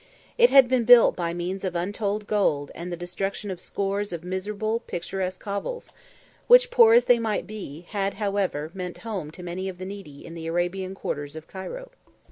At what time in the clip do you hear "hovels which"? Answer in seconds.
5.43-6.71